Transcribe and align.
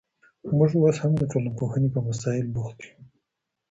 موږ 0.57 0.71
اوس 0.79 0.97
هم 1.03 1.13
د 1.17 1.23
ټولنپوهني 1.31 1.89
په 1.93 1.99
مسائل 2.07 2.45
بوخت 2.55 2.79
یو. 2.85 2.95